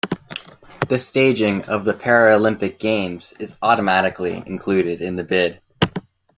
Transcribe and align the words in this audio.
The 0.89 0.97
staging 0.97 1.63
of 1.65 1.85
the 1.85 1.93
Paralympic 1.93 2.79
Games 2.79 3.35
is 3.39 3.55
automatically 3.61 4.41
included 4.47 4.99
in 4.99 5.15
the 5.15 5.23
bid. 5.23 5.61